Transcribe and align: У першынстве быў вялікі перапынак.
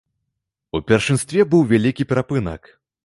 У 0.79 0.81
першынстве 0.91 1.45
быў 1.51 1.61
вялікі 1.73 2.09
перапынак. 2.13 2.61